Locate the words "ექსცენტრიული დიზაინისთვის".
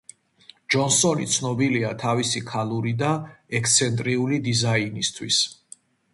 3.61-5.41